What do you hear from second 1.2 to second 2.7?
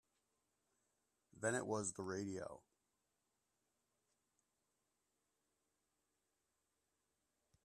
Then it was the radio.